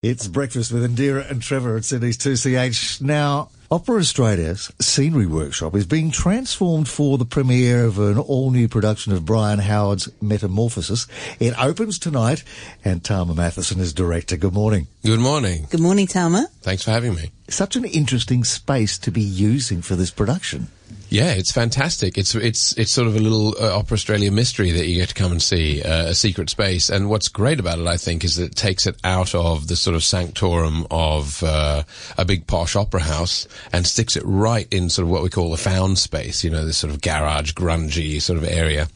It's 0.00 0.28
breakfast 0.28 0.70
with 0.70 0.88
Indira 0.88 1.28
and 1.28 1.42
Trevor 1.42 1.76
at 1.76 1.84
Sydney's 1.84 2.16
2CH. 2.18 3.00
Now, 3.00 3.48
Opera 3.68 3.98
Australia's 3.98 4.70
scenery 4.80 5.26
workshop 5.26 5.74
is 5.74 5.86
being 5.86 6.12
transformed 6.12 6.88
for 6.88 7.18
the 7.18 7.24
premiere 7.24 7.84
of 7.84 7.98
an 7.98 8.16
all-new 8.16 8.68
production 8.68 9.12
of 9.12 9.26
Brian 9.26 9.58
Howard's 9.58 10.08
Metamorphosis. 10.22 11.08
It 11.40 11.52
opens 11.60 11.98
tonight, 11.98 12.44
and 12.84 13.02
Tama 13.02 13.34
Matheson 13.34 13.80
is 13.80 13.92
director. 13.92 14.36
Good 14.36 14.54
morning. 14.54 14.86
Good 15.04 15.18
morning. 15.18 15.66
Good 15.68 15.80
morning, 15.80 16.06
Tama. 16.06 16.46
Thanks 16.60 16.84
for 16.84 16.92
having 16.92 17.16
me. 17.16 17.32
Such 17.48 17.74
an 17.74 17.84
interesting 17.84 18.44
space 18.44 18.98
to 18.98 19.10
be 19.10 19.20
using 19.20 19.82
for 19.82 19.96
this 19.96 20.12
production. 20.12 20.68
Yeah, 21.10 21.30
it's 21.30 21.52
fantastic. 21.52 22.18
It's 22.18 22.34
it's 22.34 22.72
it's 22.76 22.90
sort 22.90 23.08
of 23.08 23.16
a 23.16 23.18
little 23.18 23.54
uh, 23.58 23.78
Opera 23.78 23.94
Australia 23.94 24.30
mystery 24.30 24.72
that 24.72 24.86
you 24.86 24.96
get 24.96 25.08
to 25.08 25.14
come 25.14 25.32
and 25.32 25.40
see, 25.40 25.82
uh, 25.82 26.08
a 26.08 26.14
secret 26.14 26.50
space. 26.50 26.90
And 26.90 27.08
what's 27.08 27.28
great 27.28 27.58
about 27.58 27.78
it, 27.78 27.86
I 27.86 27.96
think, 27.96 28.24
is 28.24 28.36
that 28.36 28.44
it 28.44 28.56
takes 28.56 28.86
it 28.86 28.96
out 29.04 29.34
of 29.34 29.68
the 29.68 29.76
sort 29.76 29.96
of 29.96 30.04
sanctorum 30.04 30.86
of 30.90 31.42
uh, 31.42 31.84
a 32.18 32.24
big 32.26 32.46
posh 32.46 32.76
opera 32.76 33.00
house 33.00 33.48
and 33.72 33.86
sticks 33.86 34.16
it 34.16 34.22
right 34.26 34.70
in 34.70 34.90
sort 34.90 35.04
of 35.04 35.10
what 35.10 35.22
we 35.22 35.30
call 35.30 35.50
the 35.50 35.56
found 35.56 35.98
space. 35.98 36.44
You 36.44 36.50
know, 36.50 36.66
this 36.66 36.76
sort 36.76 36.92
of 36.92 37.00
garage, 37.00 37.52
grungy 37.52 38.20
sort 38.20 38.36
of 38.38 38.44
area 38.44 38.88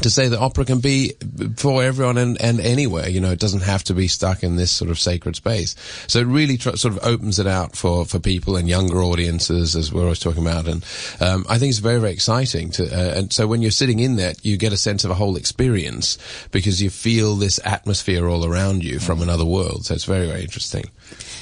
to 0.00 0.10
say 0.10 0.28
that 0.28 0.38
opera 0.38 0.64
can 0.64 0.80
be 0.80 1.12
for 1.56 1.82
everyone 1.82 2.16
and, 2.16 2.40
and 2.40 2.60
anywhere. 2.60 3.08
You 3.08 3.20
know, 3.20 3.30
it 3.30 3.38
doesn't 3.38 3.62
have 3.62 3.84
to 3.84 3.94
be 3.94 4.08
stuck 4.08 4.42
in 4.42 4.56
this 4.56 4.70
sort 4.70 4.90
of 4.90 4.98
sacred 4.98 5.36
space. 5.36 5.74
So 6.06 6.20
it 6.20 6.26
really 6.26 6.56
tr- 6.56 6.76
sort 6.76 6.96
of 6.96 7.04
opens 7.04 7.38
it 7.38 7.46
out 7.46 7.76
for, 7.76 8.04
for 8.06 8.18
people 8.18 8.56
and 8.56 8.68
younger 8.68 9.02
audiences, 9.02 9.76
as 9.76 9.92
we're 9.92 10.04
always 10.04 10.18
talking 10.18 10.46
about. 10.46 10.66
And 10.66 10.84
um, 11.20 11.44
I 11.48 11.58
think 11.58 11.70
it's 11.70 11.78
very, 11.78 12.00
very 12.00 12.12
exciting. 12.12 12.70
To, 12.72 12.84
uh, 12.84 13.18
and 13.18 13.32
so 13.32 13.46
when 13.46 13.60
you're 13.60 13.70
sitting 13.70 14.00
in 14.00 14.16
that, 14.16 14.44
you 14.44 14.56
get 14.56 14.72
a 14.72 14.78
sense 14.78 15.04
of 15.04 15.10
a 15.10 15.14
whole 15.14 15.36
experience 15.36 16.16
because 16.50 16.80
you 16.80 16.88
feel 16.88 17.36
this 17.36 17.60
atmosphere 17.64 18.28
all 18.28 18.46
around 18.46 18.82
you 18.82 18.98
from 18.98 19.20
another 19.20 19.44
world. 19.44 19.84
So 19.84 19.94
it's 19.94 20.04
very, 20.04 20.26
very 20.26 20.42
interesting. 20.42 20.84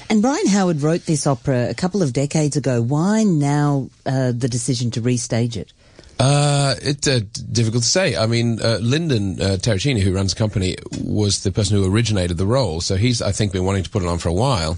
And 0.08 0.22
Brian 0.22 0.48
Howard 0.48 0.82
wrote 0.82 1.06
this 1.06 1.24
opera 1.24 1.70
a 1.70 1.74
couple 1.74 2.02
of 2.02 2.12
decades 2.12 2.56
ago. 2.56 2.82
Why 2.82 3.22
now 3.22 3.90
uh, 4.04 4.32
the 4.32 4.48
decision 4.48 4.90
to 4.92 5.00
restage 5.00 5.56
it? 5.56 5.72
Uh, 6.20 6.74
it's 6.82 7.08
uh, 7.08 7.20
difficult 7.50 7.82
to 7.82 7.88
say. 7.88 8.14
I 8.14 8.26
mean, 8.26 8.60
uh, 8.60 8.76
Lyndon 8.82 9.40
uh, 9.40 9.56
Terracini, 9.56 10.00
who 10.00 10.12
runs 10.12 10.34
the 10.34 10.38
company, 10.38 10.76
was 11.02 11.42
the 11.42 11.50
person 11.50 11.78
who 11.78 11.90
originated 11.90 12.36
the 12.36 12.44
role. 12.44 12.82
So 12.82 12.96
he's, 12.96 13.22
I 13.22 13.32
think, 13.32 13.52
been 13.52 13.64
wanting 13.64 13.84
to 13.84 13.90
put 13.90 14.02
it 14.02 14.08
on 14.08 14.18
for 14.18 14.28
a 14.28 14.34
while. 14.34 14.76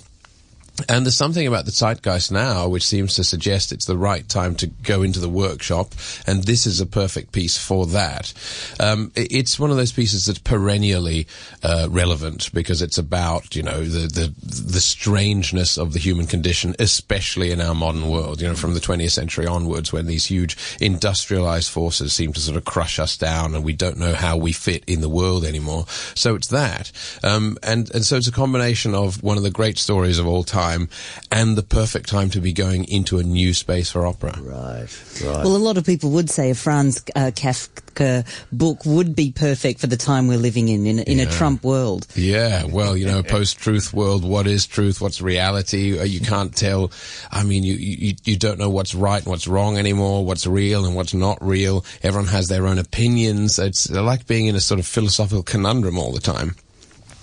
And 0.88 1.04
there's 1.04 1.16
something 1.16 1.46
about 1.46 1.66
the 1.66 1.70
zeitgeist 1.70 2.32
now 2.32 2.66
which 2.66 2.86
seems 2.86 3.14
to 3.14 3.24
suggest 3.24 3.72
it's 3.72 3.84
the 3.84 3.96
right 3.96 4.26
time 4.26 4.54
to 4.56 4.66
go 4.66 5.02
into 5.02 5.20
the 5.20 5.28
workshop, 5.28 5.92
and 6.26 6.44
this 6.44 6.66
is 6.66 6.80
a 6.80 6.86
perfect 6.86 7.32
piece 7.32 7.58
for 7.58 7.86
that. 7.88 8.32
Um, 8.80 9.12
it's 9.14 9.58
one 9.58 9.70
of 9.70 9.76
those 9.76 9.92
pieces 9.92 10.24
that's 10.24 10.38
perennially 10.38 11.26
uh, 11.62 11.88
relevant 11.90 12.50
because 12.54 12.80
it's 12.80 12.96
about 12.96 13.54
you 13.54 13.62
know 13.62 13.84
the, 13.84 14.08
the 14.08 14.34
the 14.40 14.80
strangeness 14.80 15.76
of 15.76 15.92
the 15.92 15.98
human 15.98 16.26
condition, 16.26 16.74
especially 16.78 17.50
in 17.50 17.60
our 17.60 17.74
modern 17.74 18.08
world. 18.08 18.40
You 18.40 18.48
know, 18.48 18.54
from 18.54 18.72
the 18.72 18.80
20th 18.80 19.10
century 19.10 19.46
onwards, 19.46 19.92
when 19.92 20.06
these 20.06 20.24
huge 20.24 20.56
industrialized 20.80 21.70
forces 21.70 22.14
seem 22.14 22.32
to 22.32 22.40
sort 22.40 22.56
of 22.56 22.64
crush 22.64 22.98
us 22.98 23.18
down, 23.18 23.54
and 23.54 23.62
we 23.62 23.74
don't 23.74 23.98
know 23.98 24.14
how 24.14 24.38
we 24.38 24.52
fit 24.52 24.84
in 24.86 25.02
the 25.02 25.10
world 25.10 25.44
anymore. 25.44 25.84
So 26.14 26.34
it's 26.34 26.48
that, 26.48 26.90
um, 27.22 27.58
and 27.62 27.94
and 27.94 28.06
so 28.06 28.16
it's 28.16 28.26
a 28.26 28.32
combination 28.32 28.94
of 28.94 29.22
one 29.22 29.36
of 29.36 29.42
the 29.42 29.50
great 29.50 29.76
stories 29.76 30.18
of 30.18 30.26
all 30.26 30.44
time 30.44 30.61
time 30.62 30.88
and 31.30 31.56
the 31.56 31.62
perfect 31.62 32.08
time 32.08 32.30
to 32.30 32.40
be 32.40 32.52
going 32.52 32.84
into 32.84 33.18
a 33.18 33.22
new 33.22 33.52
space 33.54 33.90
for 33.90 34.06
opera. 34.06 34.34
Right, 34.40 34.86
right. 35.24 35.44
Well, 35.44 35.56
a 35.56 35.64
lot 35.68 35.76
of 35.76 35.84
people 35.84 36.10
would 36.10 36.30
say 36.30 36.50
a 36.50 36.54
Franz 36.54 37.02
uh, 37.16 37.30
Kafka 37.34 38.26
book 38.52 38.84
would 38.84 39.14
be 39.16 39.32
perfect 39.32 39.80
for 39.80 39.88
the 39.88 39.96
time 39.96 40.28
we're 40.28 40.38
living 40.38 40.68
in, 40.68 40.86
in, 40.86 40.98
in 41.00 41.18
yeah. 41.18 41.24
a 41.24 41.30
Trump 41.30 41.64
world. 41.64 42.06
Yeah, 42.14 42.64
well, 42.64 42.96
you 42.96 43.06
know, 43.06 43.22
post-truth 43.22 43.92
world, 43.92 44.24
what 44.24 44.46
is 44.46 44.66
truth, 44.66 45.00
what's 45.00 45.20
reality? 45.20 45.98
Uh, 45.98 46.04
you 46.04 46.20
can't 46.20 46.54
tell. 46.54 46.92
I 47.30 47.42
mean, 47.42 47.64
you, 47.64 47.74
you, 47.74 48.14
you 48.24 48.36
don't 48.36 48.58
know 48.58 48.70
what's 48.70 48.94
right 48.94 49.22
and 49.22 49.30
what's 49.30 49.48
wrong 49.48 49.78
anymore, 49.78 50.24
what's 50.24 50.46
real 50.46 50.84
and 50.86 50.94
what's 50.94 51.14
not 51.14 51.38
real. 51.40 51.84
Everyone 52.02 52.28
has 52.28 52.48
their 52.48 52.66
own 52.66 52.78
opinions. 52.78 53.58
It's 53.58 53.90
like 53.90 54.26
being 54.26 54.46
in 54.46 54.56
a 54.56 54.60
sort 54.60 54.80
of 54.80 54.86
philosophical 54.86 55.42
conundrum 55.42 55.98
all 55.98 56.12
the 56.12 56.20
time 56.20 56.54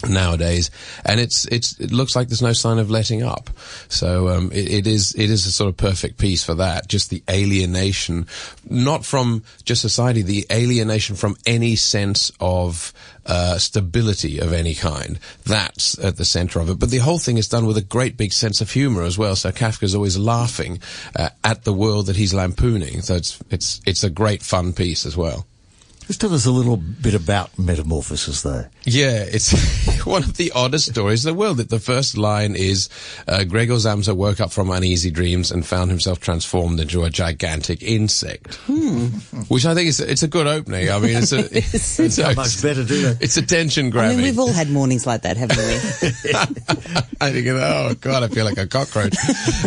nowadays, 0.07 0.71
and 1.05 1.19
it's 1.19 1.45
it's 1.45 1.79
it 1.79 1.91
looks 1.91 2.15
like 2.15 2.27
there's 2.27 2.41
no 2.41 2.53
sign 2.53 2.79
of 2.79 2.89
letting 2.89 3.23
up. 3.23 3.49
So 3.89 4.29
um, 4.29 4.51
it, 4.51 4.71
it 4.71 4.87
is 4.87 5.13
it 5.15 5.29
is 5.29 5.45
a 5.45 5.51
sort 5.51 5.69
of 5.69 5.77
perfect 5.77 6.17
piece 6.17 6.43
for 6.43 6.55
that. 6.55 6.87
Just 6.87 7.09
the 7.09 7.23
alienation, 7.29 8.27
not 8.69 9.05
from 9.05 9.43
just 9.65 9.81
society, 9.81 10.21
the 10.21 10.45
alienation 10.51 11.15
from 11.15 11.35
any 11.45 11.75
sense 11.75 12.31
of 12.39 12.93
uh, 13.25 13.57
stability 13.57 14.39
of 14.39 14.53
any 14.53 14.73
kind. 14.73 15.19
That's 15.45 15.97
at 15.99 16.17
the 16.17 16.25
center 16.25 16.59
of 16.59 16.69
it. 16.69 16.79
But 16.79 16.89
the 16.89 16.97
whole 16.97 17.19
thing 17.19 17.37
is 17.37 17.47
done 17.47 17.65
with 17.65 17.77
a 17.77 17.81
great 17.81 18.17
big 18.17 18.33
sense 18.33 18.61
of 18.61 18.71
humor 18.71 19.03
as 19.03 19.17
well. 19.17 19.35
So 19.35 19.51
Kafka's 19.51 19.95
always 19.95 20.17
laughing 20.17 20.79
uh, 21.15 21.29
at 21.43 21.63
the 21.63 21.73
world 21.73 22.07
that 22.07 22.15
he's 22.15 22.33
lampooning. 22.33 23.01
So 23.01 23.15
it's 23.15 23.39
it's 23.49 23.81
it's 23.85 24.03
a 24.03 24.09
great 24.09 24.41
fun 24.41 24.73
piece 24.73 25.05
as 25.05 25.17
well. 25.17 25.45
Just 26.09 26.21
tell 26.21 26.33
us 26.33 26.47
a 26.47 26.51
little 26.51 26.75
bit 26.75 27.13
about 27.13 27.51
Metamorphosis, 27.59 28.41
though. 28.41 28.65
Yeah, 28.83 29.25
it's 29.27 29.53
one 30.07 30.23
of 30.23 30.37
the 30.37 30.51
oddest 30.55 30.89
stories 30.89 31.23
in 31.23 31.31
the 31.31 31.39
world. 31.39 31.59
The 31.59 31.79
first 31.79 32.17
line 32.17 32.55
is 32.55 32.89
uh, 33.27 33.43
Gregor 33.43 33.75
Samsa 33.75 34.15
woke 34.15 34.39
up 34.39 34.51
from 34.51 34.71
uneasy 34.71 35.11
dreams 35.11 35.51
and 35.51 35.63
found 35.63 35.91
himself 35.91 36.19
transformed 36.19 36.79
into 36.79 37.03
a 37.03 37.11
gigantic 37.11 37.83
insect, 37.83 38.55
hmm. 38.65 39.05
which 39.49 39.67
I 39.67 39.75
think 39.75 39.89
is 39.89 39.99
it's 39.99 40.23
a 40.23 40.27
good 40.27 40.47
opening. 40.47 40.89
I 40.89 40.97
mean, 40.97 41.15
it's 41.15 41.31
a 41.31 41.41
it's, 41.55 41.99
it's 41.99 42.17
a, 42.17 42.33
much 42.33 42.59
better, 42.59 42.83
do 42.83 43.09
it? 43.09 43.19
It's 43.21 43.37
attention 43.37 43.91
grabbing. 43.91 44.13
I 44.13 44.15
mean, 44.15 44.25
we've 44.25 44.39
all 44.39 44.51
had 44.51 44.71
mornings 44.71 45.05
like 45.05 45.21
that, 45.21 45.37
haven't 45.37 45.57
we? 45.59 46.33
I 47.21 47.31
think, 47.31 47.47
oh 47.49 47.93
god, 48.01 48.23
I 48.23 48.29
feel 48.29 48.45
like 48.45 48.57
a 48.57 48.65
cockroach, 48.65 49.15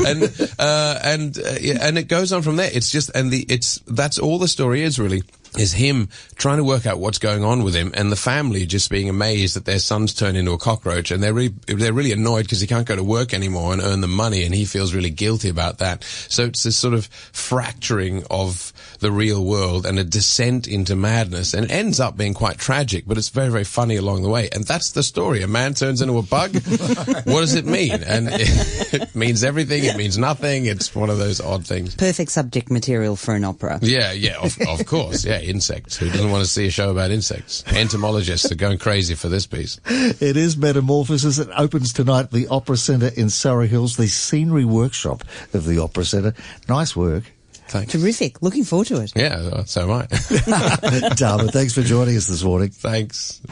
and 0.05 0.25
uh, 0.59 0.99
and 1.05 1.39
uh, 1.39 1.55
yeah, 1.61 1.79
and 1.83 1.97
it 1.99 2.09
goes 2.09 2.33
on 2.33 2.43
from 2.43 2.57
there. 2.57 2.71
It's 2.75 2.91
just 2.91 3.11
and 3.15 3.31
the 3.31 3.47
it's 3.49 3.79
that's 3.87 4.19
all 4.19 4.41
the 4.41 4.49
story 4.49 4.83
is 4.83 4.99
really 4.99 5.23
is 5.59 5.73
him 5.73 6.09
trying 6.37 6.57
to 6.57 6.65
work 6.65 6.87
out 6.87 6.99
what's 6.99 7.19
going 7.19 7.45
on 7.45 7.63
with 7.63 7.75
him 7.75 7.91
and 7.95 8.11
the 8.11 8.17
family 8.17 8.65
just 8.65 8.91
being 8.91 9.09
amazed 9.09 9.55
that 9.55 9.65
their 9.65 9.79
son's 9.79 10.15
turned 10.15 10.37
into 10.37 10.53
a 10.53 10.59
cockroach 10.59 11.11
and 11.11 11.23
they're 11.23 11.35
really, 11.35 11.55
they're 11.67 11.93
really 11.93 12.13
annoyed 12.13 12.43
because 12.43 12.61
he 12.61 12.67
can't 12.67 12.87
go 12.87 12.97
to 12.97 13.05
work 13.05 13.35
anymore 13.35 13.73
and 13.73 13.83
earn 13.83 14.01
the 14.01 14.09
money 14.09 14.45
and 14.45 14.55
he 14.55 14.65
feels 14.65 14.95
really 14.95 15.11
guilty 15.11 15.49
about 15.49 15.79
that. 15.79 16.03
So 16.05 16.47
it's 16.47 16.62
this 16.62 16.77
sort 16.77 16.95
of 16.95 17.07
fracturing 17.07 18.25
of 18.31 18.73
the 19.01 19.12
real 19.12 19.45
world 19.45 19.85
and 19.85 19.99
a 19.99 20.05
descent 20.05 20.67
into 20.67 20.97
madness 20.97 21.53
and 21.53 21.67
it 21.67 21.71
ends 21.71 22.01
up 22.01 22.17
being 22.17 22.35
quite 22.35 22.59
tragic, 22.59 23.05
but 23.07 23.19
it's 23.19 23.29
very, 23.29 23.51
very 23.51 23.65
funny 23.65 23.97
along 23.97 24.23
the 24.23 24.31
way. 24.31 24.49
And 24.53 24.65
that's 24.65 24.93
the 24.93 25.03
story. 25.03 25.43
A 25.43 25.49
man 25.49 25.75
turns 25.75 26.01
into 26.01 26.17
a 26.17 26.23
bug. 26.23 26.55
what 27.25 27.41
does 27.41 27.55
it 27.55 27.67
mean? 27.67 27.93
And 27.93 28.29
it, 28.31 28.95
it 28.95 29.15
means 29.15 29.45
everything. 29.45 29.85
It 29.85 29.97
means 29.97 30.17
nothing. 30.17 30.65
It's 30.65 30.95
one 30.95 31.11
of 31.11 31.19
those 31.19 31.41
odd 31.41 31.67
things. 31.67 31.95
Perfect 31.95 32.31
subject 32.31 32.71
material 32.71 33.17
for 33.17 33.35
an 33.35 33.45
opera. 33.45 33.79
Yeah, 33.83 34.12
yeah, 34.12 34.39
of, 34.39 34.59
of 34.62 34.87
course. 34.87 35.25
Yeah 35.27 35.42
insects. 35.43 35.97
Who 35.97 36.09
doesn't 36.09 36.31
want 36.31 36.45
to 36.45 36.51
see 36.51 36.67
a 36.67 36.71
show 36.71 36.91
about 36.91 37.11
insects? 37.11 37.65
Entomologists 37.73 38.51
are 38.51 38.57
going 38.57 38.79
crazy 38.79 39.15
for 39.15 39.29
this 39.29 39.47
piece. 39.47 39.81
It 39.87 40.37
is 40.37 40.57
Metamorphosis. 40.57 41.39
It 41.39 41.49
opens 41.57 41.93
tonight 41.93 42.25
at 42.25 42.31
the 42.31 42.49
Opera 42.49 42.77
Centre 42.77 43.11
in 43.17 43.31
Surry 43.31 43.69
Hills, 43.69 43.97
the 43.97 44.09
scenery 44.09 44.65
workshop 44.65 45.25
of 45.55 45.65
the 45.65 45.79
Opera 45.79 46.05
Centre. 46.05 46.35
Nice 46.69 46.95
work. 46.97 47.25
Thanks. 47.69 47.93
Terrific. 47.93 48.43
Looking 48.43 48.65
forward 48.65 48.89
to 48.89 49.01
it. 49.01 49.13
Yeah, 49.17 49.65
so 49.65 49.91
am 49.91 49.91
I. 49.91 50.07
Tama, 51.17 51.51
thanks 51.53 51.73
for 51.73 51.83
joining 51.83 52.17
us 52.17 52.27
this 52.27 52.45
morning. 52.45 52.69
Thanks. 52.69 53.41